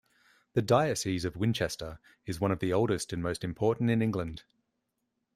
The 0.53 0.63
Diocese 0.63 1.25
of 1.25 1.37
Winchester 1.37 1.99
is 2.25 2.41
one 2.41 2.51
of 2.51 2.57
the 2.57 2.73
oldest 2.73 3.13
and 3.13 3.21
most 3.21 3.43
important 3.43 3.91
in 3.91 4.01
England. 4.01 4.41